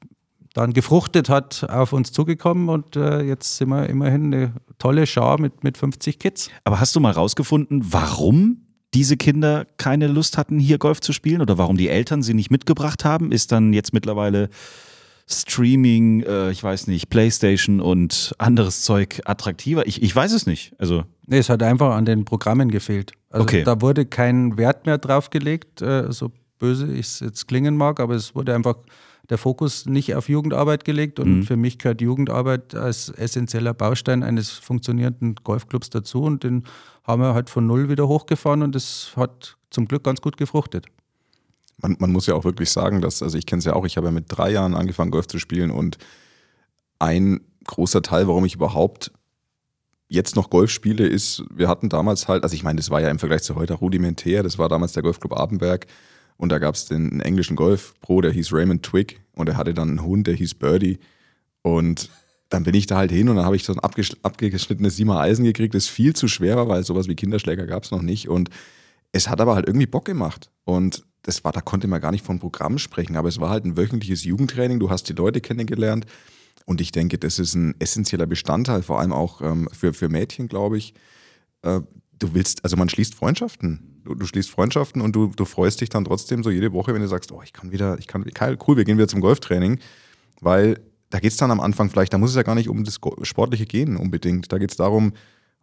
[0.54, 5.40] dann gefruchtet hat, auf uns zugekommen und äh, jetzt sind wir immerhin eine tolle Schar
[5.40, 6.50] mit, mit 50 Kids.
[6.64, 11.42] Aber hast du mal rausgefunden, warum diese Kinder keine Lust hatten, hier Golf zu spielen
[11.42, 13.32] oder warum die Eltern sie nicht mitgebracht haben?
[13.32, 14.50] Ist dann jetzt mittlerweile
[15.32, 19.86] Streaming, äh, ich weiß nicht, Playstation und anderes Zeug attraktiver?
[19.88, 20.74] Ich, ich weiß es nicht.
[20.78, 23.14] Also, Nee, es hat einfach an den Programmen gefehlt.
[23.30, 23.64] Also Okay.
[23.64, 28.00] da wurde kein Wert mehr drauf gelegt, äh, so böse ich es jetzt klingen mag,
[28.02, 28.76] aber es wurde einfach
[29.30, 31.44] der Fokus nicht auf Jugendarbeit gelegt und Mhm.
[31.44, 36.64] für mich gehört Jugendarbeit als essentieller Baustein eines funktionierenden Golfclubs dazu und den
[37.06, 40.88] haben wir halt von null wieder hochgefahren und das hat zum Glück ganz gut gefruchtet.
[41.82, 43.98] Man, man muss ja auch wirklich sagen, dass, also ich kenne es ja auch, ich
[43.98, 45.98] habe ja mit drei Jahren angefangen, Golf zu spielen und
[47.00, 49.12] ein großer Teil, warum ich überhaupt
[50.08, 53.10] jetzt noch Golf spiele, ist, wir hatten damals halt, also ich meine, das war ja
[53.10, 55.88] im Vergleich zu heute rudimentär, das war damals der Golfclub Abenberg
[56.38, 59.90] und da gab es den englischen Golfpro, der hieß Raymond Twig und er hatte dann
[59.90, 61.00] einen Hund, der hieß Birdie
[61.62, 62.10] und
[62.50, 65.22] dann bin ich da halt hin und dann habe ich so ein abgesch- abgeschnittenes Siemer
[65.22, 68.28] Eisen gekriegt, das viel zu schwer war, weil sowas wie Kinderschläger gab es noch nicht
[68.28, 68.50] und
[69.14, 70.52] es hat aber halt irgendwie Bock gemacht.
[70.66, 73.66] Und das war, da konnte man gar nicht von Programm sprechen, aber es war halt
[73.66, 74.80] ein wöchentliches Jugendtraining.
[74.80, 76.06] Du hast die Leute kennengelernt.
[76.66, 80.48] Und ich denke, das ist ein essentieller Bestandteil, vor allem auch ähm, für, für Mädchen,
[80.48, 80.94] glaube ich.
[81.64, 81.82] Äh,
[82.18, 84.02] du willst, also man schließt Freundschaften.
[84.04, 87.02] Du, du schließt Freundschaften und du, du freust dich dann trotzdem so jede Woche, wenn
[87.02, 88.26] du sagst, oh, ich kann wieder, ich kann,
[88.68, 89.80] cool, wir gehen wieder zum Golftraining.
[90.40, 90.80] Weil
[91.10, 93.00] da geht es dann am Anfang vielleicht, da muss es ja gar nicht um das
[93.24, 94.52] Sportliche gehen unbedingt.
[94.52, 95.14] Da geht es darum,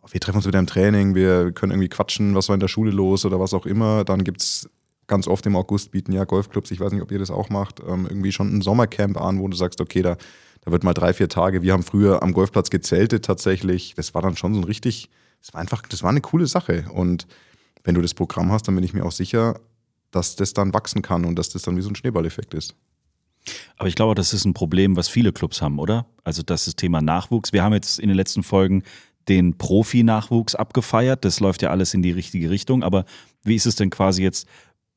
[0.03, 2.69] oh, wir treffen uns wieder im Training, wir können irgendwie quatschen, was war in der
[2.69, 4.05] Schule los oder was auch immer.
[4.05, 4.69] Dann gibt es
[5.09, 7.81] ganz oft im August bieten ja Golfclubs, ich weiß nicht, ob ihr das auch macht,
[7.81, 10.17] ähm, irgendwie schon ein Sommercamp an, wo du sagst, okay, da,
[10.61, 11.63] da wird mal drei, vier Tage.
[11.63, 13.95] Wir haben früher am Golfplatz gezeltet tatsächlich.
[13.97, 15.09] Das war dann schon so ein richtig,
[15.41, 16.85] das war einfach, das war eine coole Sache.
[16.93, 17.27] Und
[17.83, 19.59] wenn du das Programm hast, dann bin ich mir auch sicher,
[20.11, 22.75] dass das dann wachsen kann und dass das dann wie so ein Schneeballeffekt ist.
[23.77, 26.07] aber ich glaube, das ist ein Problem, was viele Clubs haben, oder?
[26.25, 27.53] Also das ist Thema Nachwuchs.
[27.53, 28.83] Wir haben jetzt in den letzten Folgen
[29.29, 31.25] den Profi-Nachwuchs abgefeiert.
[31.25, 32.83] Das läuft ja alles in die richtige Richtung.
[32.83, 33.05] Aber
[33.43, 34.49] wie ist es denn quasi jetzt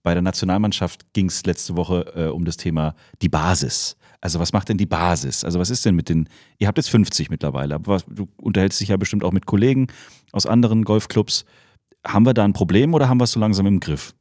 [0.03, 3.97] bei der Nationalmannschaft ging es letzte Woche äh, um das Thema die Basis.
[4.19, 5.43] Also was macht denn die Basis?
[5.43, 8.79] Also was ist denn mit den, ihr habt jetzt 50 mittlerweile, aber was, du unterhältst
[8.79, 9.87] dich ja bestimmt auch mit Kollegen
[10.31, 11.45] aus anderen Golfclubs.
[12.05, 14.13] Haben wir da ein Problem oder haben wir es so langsam im Griff?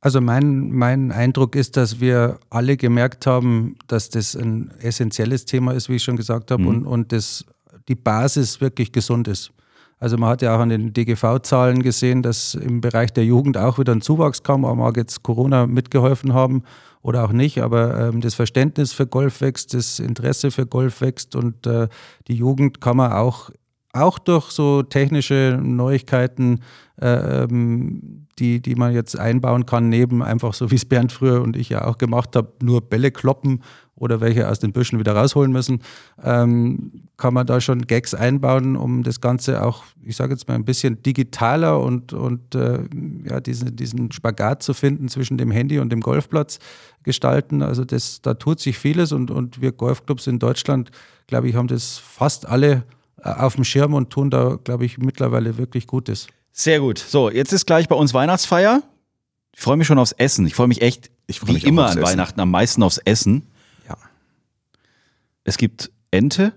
[0.00, 5.72] Also mein, mein Eindruck ist, dass wir alle gemerkt haben, dass das ein essentielles Thema
[5.72, 6.68] ist, wie ich schon gesagt habe, mhm.
[6.68, 7.44] und, und das,
[7.88, 9.52] die Basis wirklich gesund ist.
[10.02, 13.78] Also man hat ja auch an den DGV-Zahlen gesehen, dass im Bereich der Jugend auch
[13.78, 16.64] wieder ein Zuwachs kam, aber mag jetzt Corona mitgeholfen haben
[17.02, 21.36] oder auch nicht, aber ähm, das Verständnis für Golf wächst, das Interesse für Golf wächst
[21.36, 21.86] und äh,
[22.26, 23.50] die Jugend kann man auch,
[23.92, 26.60] auch durch so technische Neuigkeiten
[27.00, 31.42] äh, ähm, die, die man jetzt einbauen kann, neben einfach so wie es Bernd früher
[31.42, 33.62] und ich ja auch gemacht habe, nur Bälle kloppen
[33.94, 35.80] oder welche aus den Büschen wieder rausholen müssen,
[36.22, 40.54] ähm, kann man da schon Gags einbauen, um das Ganze auch, ich sage jetzt mal,
[40.54, 42.80] ein bisschen digitaler und, und äh,
[43.28, 46.58] ja, diesen, diesen Spagat zu finden zwischen dem Handy und dem Golfplatz
[47.04, 47.62] gestalten.
[47.62, 50.90] Also das, da tut sich vieles und, und wir Golfclubs in Deutschland,
[51.26, 52.84] glaube ich, haben das fast alle
[53.22, 56.28] auf dem Schirm und tun da, glaube ich, mittlerweile wirklich Gutes.
[56.52, 56.98] Sehr gut.
[56.98, 58.82] So, jetzt ist gleich bei uns Weihnachtsfeier.
[59.54, 60.46] Ich freue mich schon aufs Essen.
[60.46, 62.02] Ich freue mich echt, ich freu mich wie immer an Essen.
[62.02, 63.46] Weihnachten, am meisten aufs Essen.
[63.88, 63.96] Ja.
[65.44, 66.52] Es gibt Ente,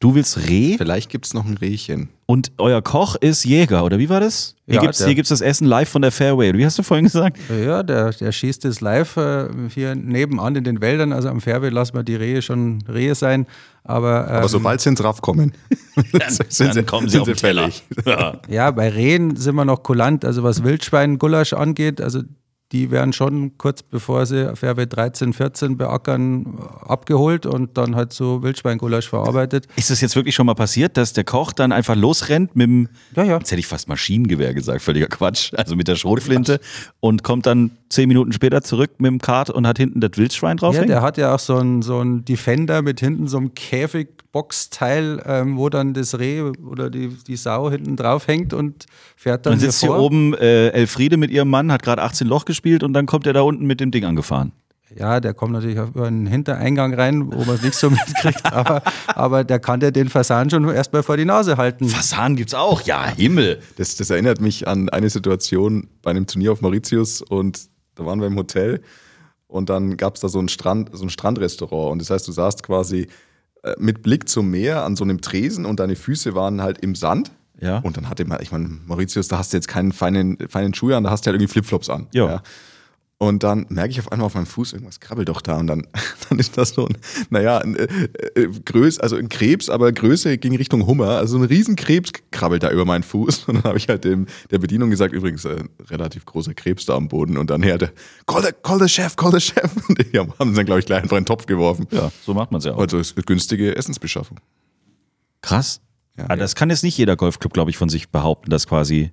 [0.00, 0.78] Du willst Reh?
[0.78, 2.08] Vielleicht gibt es noch ein Rehchen.
[2.30, 4.54] Und euer Koch ist Jäger, oder wie war das?
[4.64, 6.56] Hier ja, gibt es das Essen live von der Fairway.
[6.56, 7.36] Wie hast du vorhin gesagt?
[7.48, 11.12] Ja, der, der schießt es live äh, hier nebenan in den Wäldern.
[11.12, 13.48] Also am Fairway lassen wir die Rehe schon Rehe sein.
[13.82, 15.54] Aber, ähm, aber sobald sie ins Raff kommen,
[16.12, 17.68] dann, sind dann kommen sie auf den Teller.
[18.06, 18.38] Ja.
[18.46, 20.24] ja, bei Rehen sind wir noch kulant.
[20.24, 22.20] Also was Wildschwein-Gulasch angeht, also
[22.72, 28.42] die werden schon kurz bevor sie Fairway 13, 14 beackern, abgeholt und dann halt so
[28.42, 29.66] Wildschweingulasch verarbeitet.
[29.76, 32.88] Ist das jetzt wirklich schon mal passiert, dass der Koch dann einfach losrennt mit dem,
[33.16, 33.38] ja, ja.
[33.38, 36.60] jetzt hätte ich fast Maschinengewehr gesagt, völliger Quatsch, also mit der Schrotflinte
[37.00, 40.56] und kommt dann zehn Minuten später zurück mit dem Kart und hat hinten das Wildschwein
[40.56, 40.76] drauf?
[40.76, 45.22] Ja, der hat ja auch so einen so Defender mit hinten so einem Käfig Boxteil,
[45.26, 49.54] ähm, wo dann das Reh oder die, die Sau hinten drauf hängt und fährt dann.
[49.54, 52.82] Dann sitzt hier, hier oben äh, Elfriede mit ihrem Mann, hat gerade 18 Loch gespielt
[52.82, 54.52] und dann kommt er da unten mit dem Ding angefahren.
[54.96, 58.82] Ja, der kommt natürlich über einen Hintereingang rein, wo man es nicht so mitkriegt, aber,
[59.06, 61.88] aber der kann ja den Fasan schon erstmal vor die Nase halten.
[61.88, 63.60] Fasan gibt's auch, ja, Himmel.
[63.76, 68.20] Das, das erinnert mich an eine Situation bei einem Turnier auf Mauritius und da waren
[68.20, 68.80] wir im Hotel
[69.46, 72.32] und dann gab es da so ein, Strand, so ein Strandrestaurant und das heißt, du
[72.32, 73.06] saßt quasi
[73.78, 77.30] mit Blick zum Meer an so einem Tresen und deine Füße waren halt im Sand.
[77.60, 77.78] Ja.
[77.78, 80.92] Und dann hatte man, ich meine, Mauritius, da hast du jetzt keinen feinen, feinen Schuh
[80.92, 82.06] an, da hast du halt irgendwie Flipflops an.
[82.12, 82.26] Jo.
[82.26, 82.42] Ja.
[83.22, 85.58] Und dann merke ich auf einmal auf meinem Fuß, irgendwas krabbelt doch da.
[85.58, 85.86] Und dann,
[86.30, 86.96] dann ist das so ein,
[87.28, 87.86] naja, ein, äh,
[88.34, 91.18] äh, Größ, also ein Krebs, aber Größe ging Richtung Hummer.
[91.18, 93.44] Also ein Riesenkrebs krabbelt da über meinen Fuß.
[93.46, 96.94] Und dann habe ich halt dem, der Bedienung gesagt, übrigens, äh, relativ großer Krebs da
[96.94, 97.36] am Boden.
[97.36, 97.92] Und dann her, der,
[98.26, 99.70] call the, call the chef, call the chef.
[99.88, 101.88] Und die haben dann, glaube ich, gleich einfach in den Topf geworfen.
[101.90, 102.78] Ja, so macht man es ja auch.
[102.78, 104.40] Also es ist günstige Essensbeschaffung.
[105.42, 105.82] Krass.
[106.16, 109.12] Ja, aber das kann jetzt nicht jeder Golfclub, glaube ich, von sich behaupten, dass quasi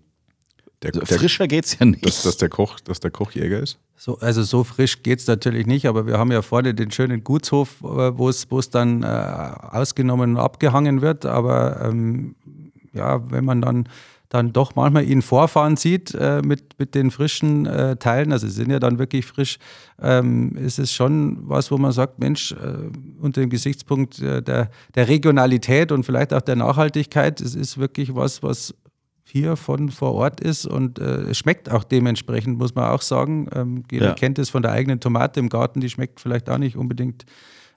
[0.83, 2.05] der, also der, frischer geht's ja nicht.
[2.05, 3.79] Dass, dass, der Koch, dass der Koch Jäger ist?
[3.95, 7.23] So, also so frisch geht es natürlich nicht, aber wir haben ja vorne den schönen
[7.23, 11.25] Gutshof, äh, wo es dann äh, ausgenommen und abgehangen wird.
[11.25, 12.35] Aber ähm,
[12.93, 13.89] ja, wenn man dann,
[14.29, 18.53] dann doch manchmal ihn vorfahren sieht äh, mit, mit den frischen äh, Teilen, also sie
[18.53, 19.57] sind ja dann wirklich frisch,
[19.99, 24.69] ähm, ist es schon was, wo man sagt, Mensch, äh, unter dem Gesichtspunkt äh, der,
[24.93, 28.75] der Regionalität und vielleicht auch der Nachhaltigkeit, es ist wirklich was, was
[29.29, 33.49] hier von vor Ort ist und äh, es schmeckt auch dementsprechend, muss man auch sagen.
[33.53, 34.13] Ähm, jeder ja.
[34.13, 37.25] kennt es von der eigenen Tomate im Garten, die schmeckt vielleicht auch nicht unbedingt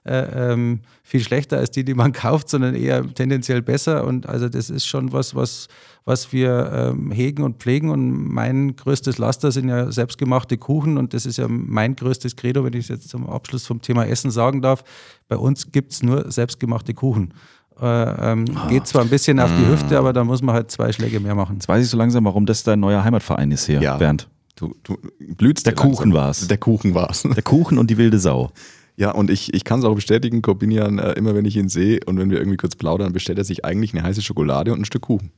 [0.03, 4.05] äh, ähm, viel schlechter als die, die man kauft, sondern eher tendenziell besser.
[4.05, 5.67] Und also das ist schon was, was,
[6.05, 7.89] was wir ähm, hegen und pflegen.
[7.89, 10.97] Und mein größtes Laster sind ja selbstgemachte Kuchen.
[10.97, 14.05] Und das ist ja mein größtes Credo, wenn ich es jetzt zum Abschluss vom Thema
[14.05, 14.83] Essen sagen darf.
[15.27, 17.33] Bei uns gibt es nur selbstgemachte Kuchen.
[17.81, 18.67] Äh, ähm, oh.
[18.67, 21.35] Geht zwar ein bisschen auf die Hüfte, aber da muss man halt zwei Schläge mehr
[21.35, 21.55] machen.
[21.55, 23.97] Jetzt weiß ich so langsam, warum das dein neuer Heimatverein ist hier, ja.
[23.97, 24.27] Bernd.
[24.55, 26.47] Du, du blühst Der Kuchen war es.
[26.47, 27.23] Der Kuchen war es.
[27.23, 28.51] Der Kuchen und die wilde Sau.
[28.95, 32.01] Ja, und ich, ich kann es auch bestätigen, Corbinian, äh, immer wenn ich ihn sehe
[32.05, 34.85] und wenn wir irgendwie kurz plaudern, bestellt er sich eigentlich eine heiße Schokolade und ein
[34.85, 35.31] Stück Kuchen.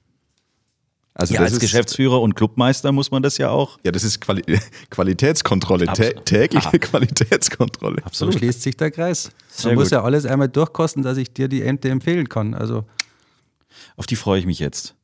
[1.16, 3.78] Also ja, als ist, Geschäftsführer und Clubmeister muss man das ja auch.
[3.84, 4.42] Ja, das ist Quali
[4.90, 6.26] Qualitätskontrolle, Absolut.
[6.26, 6.78] tägliche ah.
[6.80, 8.04] Qualitätskontrolle.
[8.04, 8.34] Absolut.
[8.34, 9.32] So schließt sich der Kreis.
[9.50, 9.84] Sehr man gut.
[9.84, 12.56] muss ja alles einmal durchkosten, dass ich dir die Ente empfehlen kann.
[12.56, 12.86] Also
[13.96, 14.96] auf die freue ich mich jetzt.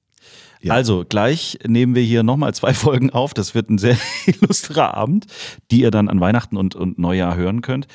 [0.62, 0.74] Ja.
[0.74, 3.34] Also, gleich nehmen wir hier nochmal zwei Folgen auf.
[3.34, 5.28] Das wird ein sehr illustrer Abend,
[5.72, 7.88] die ihr dann an Weihnachten und, und Neujahr hören könnt.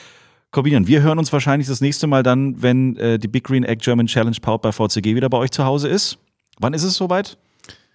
[0.50, 3.82] Corbinian, wir hören uns wahrscheinlich das nächste Mal dann, wenn äh, die Big Green Egg
[3.84, 6.16] German Challenge Powered bei VCG wieder bei euch zu Hause ist.
[6.58, 7.36] Wann ist es soweit?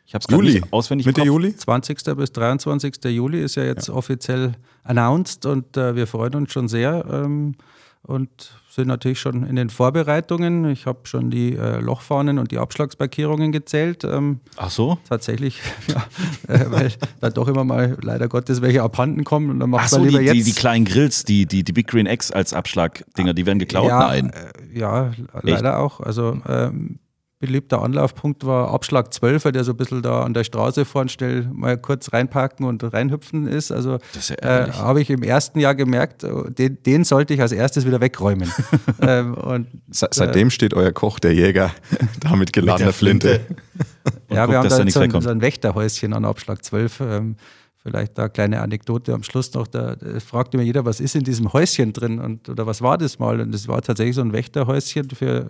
[0.10, 0.64] Ich habe es Juli.
[0.72, 1.28] auswendig Mitte Kopf.
[1.28, 1.56] Juli?
[1.56, 2.04] 20.
[2.18, 2.96] bis 23.
[3.10, 7.54] Juli ist ja jetzt offiziell announced und äh, wir freuen uns schon sehr ähm,
[8.02, 8.28] und
[8.72, 10.66] sind natürlich schon in den Vorbereitungen.
[10.72, 14.04] Ich habe schon die äh, Lochfahnen und die Abschlagsmarkierungen gezählt.
[14.04, 14.98] Ähm, Ach so?
[15.08, 19.70] tatsächlich, ja, äh, weil da doch immer mal leider Gottes welche abhanden kommen und dann
[19.70, 20.48] macht Ach so, man die, lieber die, jetzt.
[20.48, 23.90] die kleinen Grills, die, die, die Big Green Eggs als Abschlagdinger, die werden geklaut?
[23.90, 24.32] ja, Nein.
[24.32, 25.12] Äh, ja,
[25.44, 26.00] leider auch.
[26.00, 26.98] Also ähm,
[27.40, 31.50] beliebter Anlaufpunkt war Abschlag 12, der so ein bisschen da an der Straße vorn schnell
[31.54, 33.72] mal kurz reinparken und reinhüpfen ist.
[33.72, 33.98] Also
[34.44, 37.86] ja äh, habe ich im ersten Jahr gemerkt, oh, den, den sollte ich als erstes
[37.86, 38.52] wieder wegräumen.
[39.02, 41.72] ähm, und Se seitdem steht euer Koch, der Jäger,
[42.20, 43.40] da mit geladener Flinte.
[43.48, 47.00] Und ja, guckt, wir haben da so ein, so ein Wächterhäuschen an Abschlag 12.
[47.00, 47.36] Ähm,
[47.82, 49.68] vielleicht da eine kleine Anekdote am Schluss noch.
[49.68, 52.98] Da, da fragte mir jeder, was ist in diesem Häuschen drin und oder was war
[52.98, 53.40] das mal?
[53.40, 55.48] Und es war tatsächlich so ein Wächterhäuschen für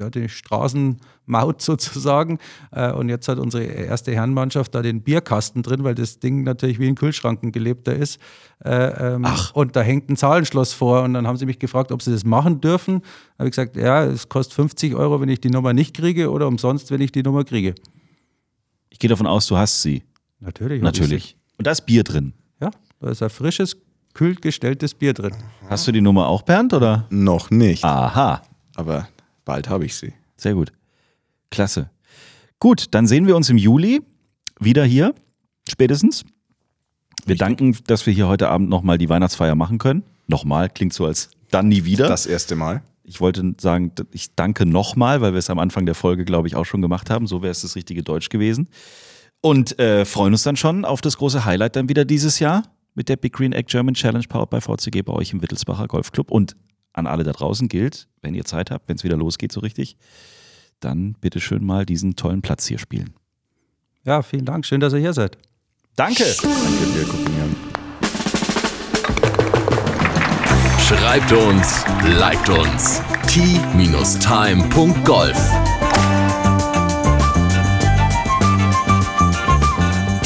[0.00, 2.38] ja, die Straßenmaut sozusagen.
[2.72, 6.78] Äh, und jetzt hat unsere erste Herrenmannschaft da den Bierkasten drin, weil das Ding natürlich
[6.78, 8.18] wie ein Kühlschranken gelebter ist.
[8.64, 11.02] Äh, ähm, Und da hängt ein Zahlenschloss vor.
[11.02, 13.00] Und dann haben sie mich gefragt, ob sie das machen dürfen.
[13.00, 16.30] Da habe ich gesagt, ja, es kostet 50 Euro, wenn ich die Nummer nicht kriege
[16.30, 17.74] oder umsonst, wenn ich die Nummer kriege.
[18.88, 20.02] Ich gehe davon aus, du hast sie.
[20.40, 20.82] Natürlich.
[20.82, 21.36] Natürlich.
[21.58, 22.32] Und da ist Bier drin.
[22.60, 23.76] Ja, da ist ein frisches,
[24.14, 25.34] kühl gestelltes Bier drin.
[25.68, 27.06] Hast du die Nummer auch, Bernd, oder?
[27.10, 28.42] Noch nicht, Aha,
[28.74, 29.08] aber
[29.50, 30.12] bald habe ich sie.
[30.36, 30.70] sehr gut.
[31.50, 31.90] Klasse.
[32.60, 34.00] Gut, dann sehen wir uns im Juli
[34.60, 35.12] wieder hier,
[35.68, 36.24] spätestens.
[37.26, 40.04] Wir danken, dass wir hier heute Abend nochmal die Weihnachtsfeier machen können.
[40.28, 42.06] Nochmal, klingt so als dann nie wieder.
[42.06, 42.84] Das erste Mal.
[43.02, 46.54] Ich wollte sagen, ich danke nochmal, weil wir es am Anfang der Folge, glaube ich,
[46.54, 47.26] auch schon gemacht haben.
[47.26, 48.68] So wäre es das richtige Deutsch gewesen.
[49.40, 52.62] Und äh, freuen uns dann schon auf das große Highlight dann wieder dieses Jahr
[52.94, 56.30] mit der Big Green Egg German Challenge powered by VCG bei euch im Wittelsbacher Golfclub.
[56.30, 56.54] Und
[57.00, 59.96] an alle da draußen gilt, wenn ihr Zeit habt, wenn es wieder losgeht so richtig,
[60.78, 63.14] dann bitte schön mal diesen tollen Platz hier spielen.
[64.04, 64.64] Ja, vielen Dank.
[64.64, 65.36] Schön, dass ihr hier seid.
[65.96, 66.24] Danke!
[66.24, 67.56] Danke dir, Kopinian.
[70.78, 71.84] Schreibt uns,
[72.18, 73.02] liked uns.
[73.26, 74.20] t-time.golf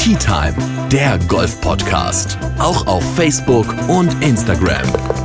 [0.05, 0.55] Tea Time,
[0.91, 2.37] der Golf-Podcast.
[2.59, 5.24] Auch auf Facebook und Instagram.